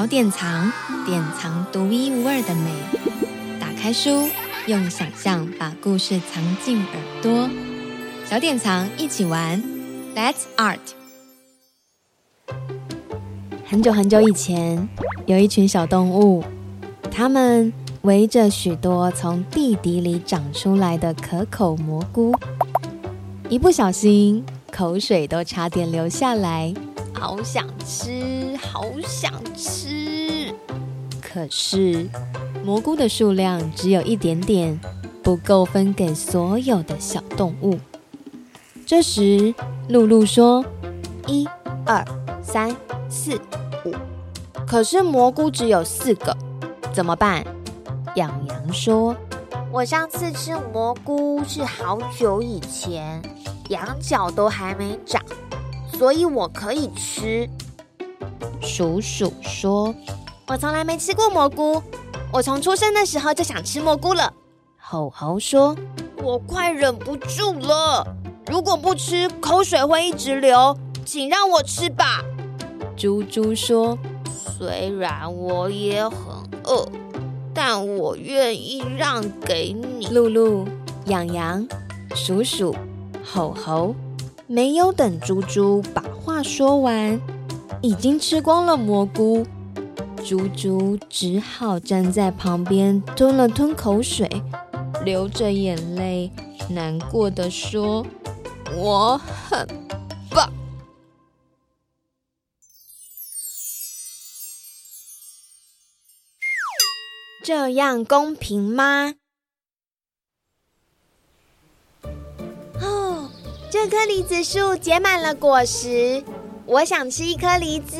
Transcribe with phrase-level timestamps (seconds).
[0.00, 0.72] 小典藏，
[1.04, 2.70] 典藏独一无二的美。
[3.60, 4.30] 打开书，
[4.66, 7.50] 用想象把故事藏进耳朵。
[8.24, 9.62] 小典藏一起玩
[10.16, 10.78] ，Let's Art。
[13.66, 14.88] 很久很久以前，
[15.26, 16.42] 有一群小动物，
[17.10, 17.70] 它们
[18.00, 22.34] 围着许多从地底里长出来的可口蘑菇，
[23.50, 24.42] 一不小心，
[24.72, 26.72] 口水都差点流下来。
[27.20, 30.54] 好想吃，好想吃。
[31.20, 32.08] 可是
[32.64, 34.80] 蘑菇的数量只有一点点，
[35.22, 37.78] 不够分给所有的小动物。
[38.86, 39.54] 这时，
[39.90, 40.64] 露露说
[41.28, 41.46] ：“一、
[41.84, 42.02] 二、
[42.42, 42.74] 三、
[43.10, 43.38] 四、
[43.84, 43.94] 五。”
[44.66, 46.34] 可是蘑菇只有四个，
[46.90, 47.44] 怎么办？
[48.14, 49.14] 洋洋说
[49.70, 53.20] ：“我上次吃蘑菇是好久以前，
[53.68, 55.22] 羊角都还没长。”
[56.00, 57.46] 所以我可以吃。
[58.58, 59.94] 鼠鼠说
[60.48, 61.82] ：“我从来没吃过蘑菇，
[62.32, 64.32] 我从出生的时候就想吃蘑菇了。”
[64.80, 65.76] 吼吼说
[66.24, 72.24] ：“我快忍不住了，如果不吃，口水会一直流，请让我吃吧。”
[72.96, 73.98] 猪猪说
[74.56, 76.18] ：“虽然我也很
[76.64, 76.88] 饿，
[77.52, 80.66] 但我愿意让给你。”露露、
[81.04, 81.68] 洋洋、
[82.14, 82.74] 鼠鼠、
[83.22, 83.94] 猴猴。
[84.52, 87.20] 没有等猪猪把话说完，
[87.80, 89.46] 已经吃光了蘑菇。
[90.26, 94.28] 猪猪只好站在旁边吞了吞口水，
[95.04, 96.32] 流着眼泪，
[96.68, 98.04] 难过地说
[98.74, 99.68] ：“我很
[100.30, 100.52] 棒。”
[107.44, 109.14] 这样公平吗？
[113.70, 116.24] 这棵梨子树结满了果实，
[116.66, 117.96] 我想吃一颗梨子。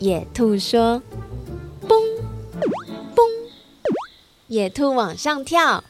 [0.00, 1.00] 野兔说
[1.86, 1.96] ：“蹦
[3.14, 3.24] 蹦，
[4.48, 5.84] 野兔往上跳，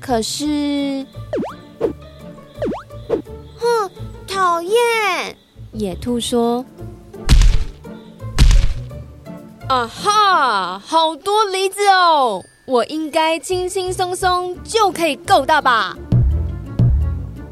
[0.00, 1.04] 可是，
[3.58, 3.90] 哼，
[4.28, 4.72] 讨厌！”
[5.74, 6.64] 野兔说
[9.68, 15.98] ：“啊哈，好多梨子哦，我应该轻轻松松就可以够到吧？”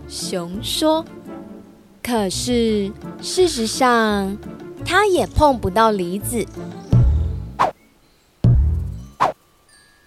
[0.08, 1.04] 熊说
[2.00, 4.38] ：“可是事实上，
[4.84, 6.46] 它也碰不到梨子。”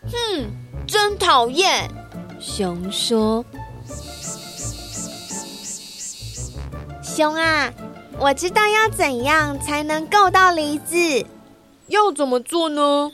[0.10, 0.48] 哼，
[0.88, 1.92] 真讨厌！
[2.40, 3.44] 熊说
[7.04, 7.74] ：“熊啊，
[8.18, 11.26] 我知道要怎样才能够到梨子。
[11.88, 13.12] 要怎么做呢？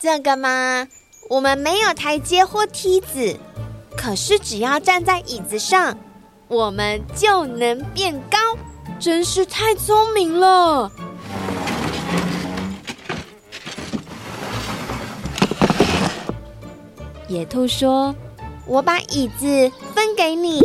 [0.00, 0.88] 这个嘛，
[1.28, 3.36] 我们没有台阶或梯子，
[3.94, 5.98] 可是只要站在椅子上。”
[6.54, 8.38] 我们就能变高，
[9.00, 10.88] 真是太聪明了。
[17.26, 18.14] 野兔说
[18.68, 20.60] ：“我把椅子分给你，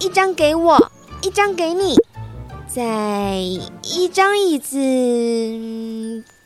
[0.00, 1.96] 一张给我，一张给你，
[2.68, 3.36] 再
[3.82, 4.76] 一张椅子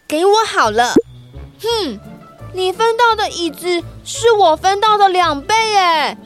[0.06, 0.94] 给我好了。”
[1.60, 1.98] 哼，
[2.52, 6.16] 你分到的椅子是我分到的两倍，哎，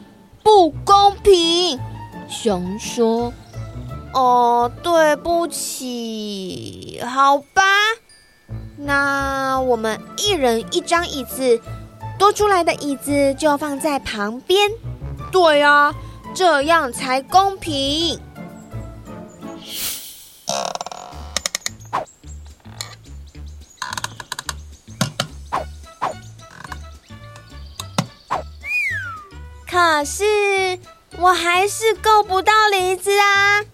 [0.42, 1.80] 不公平。
[2.28, 3.32] 熊说
[4.12, 7.62] ：“哦，对不起，好吧，
[8.76, 11.60] 那我们一人一张椅子，
[12.18, 14.70] 多出来的椅子就放在旁边。
[15.32, 15.94] 对啊，
[16.34, 18.20] 这样才公平。”
[29.70, 30.78] 可是。
[31.20, 33.64] 我还是够不到梨子啊！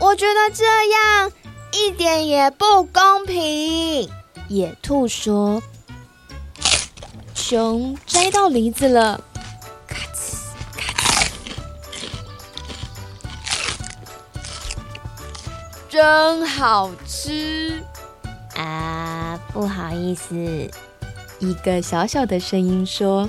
[0.00, 1.30] 我觉得这样
[1.72, 4.10] 一点也不公平。
[4.48, 5.62] 野兔说
[7.34, 9.22] ：“熊摘到梨子了，
[9.86, 10.38] 咔哧
[10.78, 12.08] 咔哧，
[15.90, 17.82] 真好吃
[18.56, 20.34] 啊！”不好意思，
[21.40, 23.28] 一个小小的声音说：“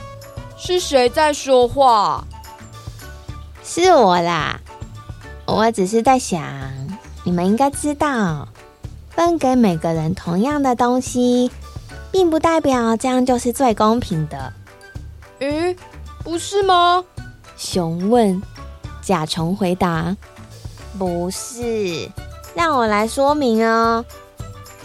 [0.57, 2.25] 是谁在说话？”
[3.67, 4.59] 是我啦，
[5.47, 6.43] 我只是在想，
[7.23, 8.47] 你们应该知道，
[9.09, 11.49] 分给每个人同样的东西，
[12.11, 14.53] 并不代表这样就是最公平的。
[15.39, 15.75] 嗯，
[16.23, 17.03] 不是吗？
[17.57, 18.41] 熊问。
[19.01, 20.15] 甲虫回答
[20.97, 22.09] ：“不是，
[22.55, 24.05] 让我来说明哦。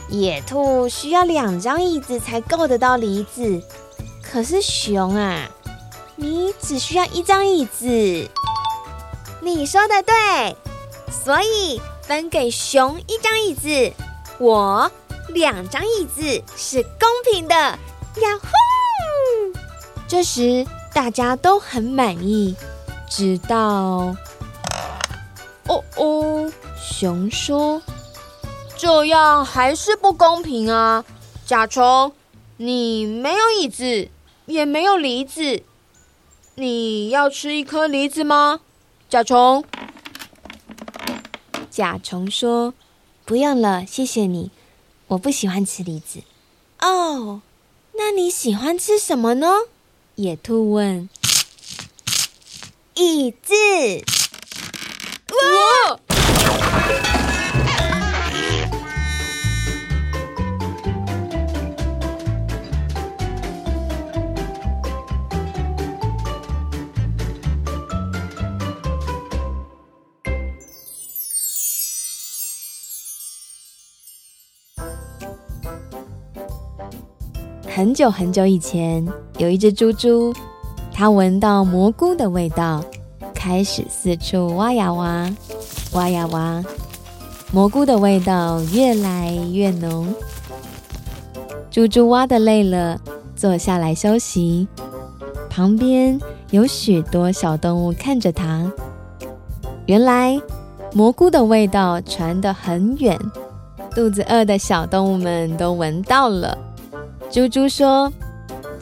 [0.09, 3.63] 野兔需要两张椅子才够得到梨子，
[4.23, 5.49] 可是熊啊，
[6.17, 8.29] 你只需要一张椅子。
[9.43, 10.57] 你说的对，
[11.11, 13.93] 所以分给熊一张椅子，
[14.39, 14.91] 我
[15.29, 17.55] 两张椅子是公平的。
[17.55, 17.79] 呀
[18.43, 19.59] 呼！
[20.07, 22.55] 这时大家都很满意。”
[23.09, 24.15] 直到，
[25.67, 27.83] 哦哦，熊说
[28.77, 31.05] ：“这样还是不公平啊！
[31.45, 32.13] 甲虫，
[32.57, 34.09] 你没有椅子，
[34.47, 35.63] 也没有梨子，
[36.55, 38.61] 你要吃一颗梨子吗？”
[39.11, 39.65] 甲虫，
[41.69, 42.75] 甲虫说
[43.27, 44.53] ：“不用了，谢谢你，
[45.09, 46.23] 我不喜欢吃梨子。”
[46.79, 47.43] 哦，
[47.95, 49.49] 那你喜欢吃什么呢？
[50.15, 51.09] 野兔问。
[52.95, 53.53] 椅子，
[77.73, 79.07] 很久很久以前，
[79.39, 80.35] 有一只猪猪。
[80.93, 82.85] 它闻到蘑菇的味道，
[83.33, 85.31] 开始四处挖呀挖，
[85.93, 86.63] 挖呀挖，
[87.53, 90.13] 蘑菇的味道越来越浓。
[91.71, 93.01] 猪猪挖的累了，
[93.37, 94.67] 坐下来休息。
[95.49, 96.21] 旁边
[96.51, 98.71] 有许多小动物看着它。
[99.87, 100.37] 原来
[100.93, 103.17] 蘑菇的味道传得很远，
[103.95, 106.59] 肚子饿的小动物们都闻到了。
[107.31, 108.13] 猪猪说。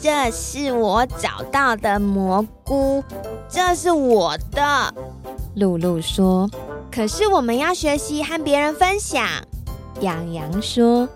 [0.00, 3.02] 这是我找到的蘑菇，
[3.48, 4.94] 这是我的。
[5.56, 6.48] 露露说
[6.88, 9.26] ：“可是我们要学习和别人分享。”
[10.00, 11.08] 洋洋说：“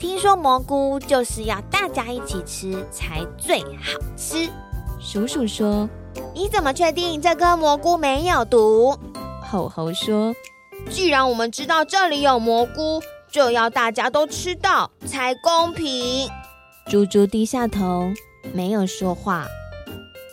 [0.00, 4.48] 听说蘑菇就是要大家一起吃才最好吃。”
[4.98, 5.86] 鼠鼠说
[6.34, 8.96] ：“你怎么确定这颗蘑菇没有毒？”
[9.46, 10.34] 吼吼说
[10.88, 16.30] ：“既然我们知道这里有蘑菇，就要大家都吃到才公平。”
[16.88, 18.12] 猪猪低下头，
[18.52, 19.46] 没有说话。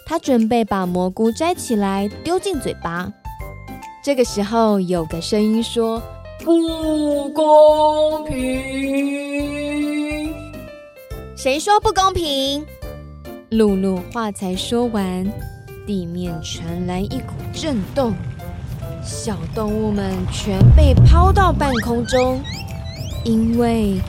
[0.06, 3.12] 他准备把蘑菇摘起来丢进嘴巴。
[4.04, 6.02] 这个时候，有个声音说
[6.44, 8.36] ：“不公平！”
[11.38, 12.66] 谁说不公平？
[13.50, 15.26] 露露话才说完，
[15.86, 18.14] 地面传来一股震动，
[19.04, 22.42] 小动物们全被抛到半空中，
[23.24, 24.02] 因为。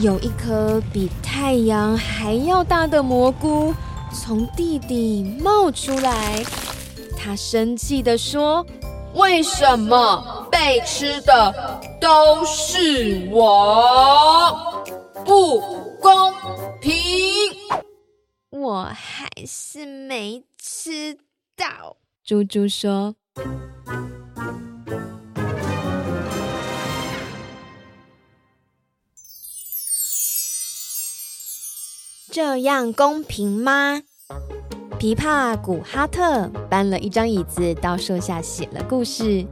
[0.00, 3.72] 有一颗比太阳还要大的蘑菇
[4.12, 6.42] 从地底冒出来，
[7.16, 8.66] 他生气地说
[9.14, 14.82] ：“为什么被吃的都是我？
[15.24, 15.60] 不
[16.00, 16.32] 公
[16.80, 16.94] 平！
[18.50, 21.16] 我还是没吃
[21.56, 23.14] 到。”猪猪说。
[32.32, 34.00] 这样公平吗？
[34.98, 39.44] 琵琶古哈特搬了一张椅子到树下写了故事。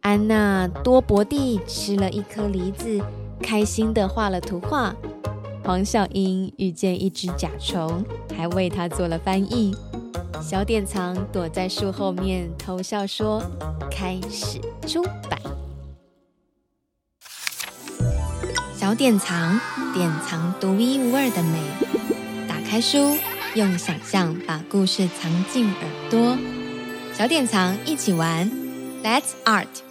[0.00, 2.98] 安娜多伯蒂吃了一颗梨子，
[3.42, 4.96] 开心的画了图画。
[5.62, 8.02] 黄小英遇见一只甲虫，
[8.34, 9.76] 还为他做了翻译。
[10.40, 13.42] 小典藏躲在树后面偷笑说
[13.92, 15.38] ：“开始出版。”
[18.74, 19.60] 小典藏，
[19.92, 21.60] 典藏独一无二的美。
[22.68, 23.16] 开书，
[23.54, 26.36] 用想象把故事藏进耳朵。
[27.16, 28.50] 小典藏，一起玩
[29.04, 29.83] ，Let's Art。